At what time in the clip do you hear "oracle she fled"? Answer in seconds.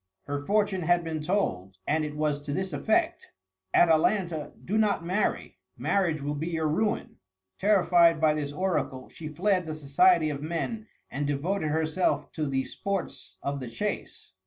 8.51-9.67